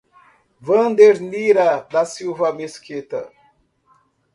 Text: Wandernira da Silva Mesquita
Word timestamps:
Wandernira 0.67 1.85
da 1.91 2.03
Silva 2.05 2.51
Mesquita 2.51 3.31